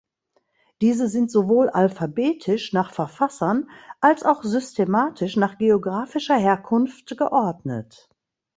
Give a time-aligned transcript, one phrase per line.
[0.81, 3.69] Diese sind sowohl alphabetisch nach Verfassern
[3.99, 8.09] als auch systematisch nach geographischer Herkunft geordnet.